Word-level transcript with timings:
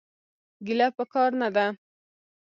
ګيله 0.65 0.87
پکار 0.97 1.31
نه 1.41 1.49
ده. 1.55 1.65